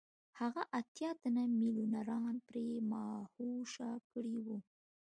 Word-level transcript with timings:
هغه 0.39 0.61
اتیا 0.79 1.09
تنه 1.21 1.43
میلیونران 1.61 2.35
پرې 2.47 2.65
مدهوشه 2.91 3.89
کړي 4.09 4.35
وو 4.45 4.57